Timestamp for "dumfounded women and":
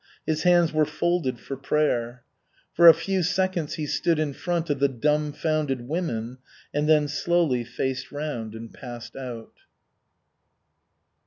4.87-6.89